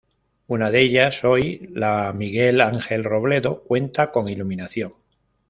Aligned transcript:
Una 0.47 0.71
de 0.71 0.81
ellas, 0.81 1.23
hoy 1.23 1.69
la 1.75 2.11
"Miguel 2.11 2.59
Ángel 2.61 3.03
Robledo" 3.03 3.61
cuenta 3.61 4.11
con 4.11 4.27
iluminación. 4.27 4.93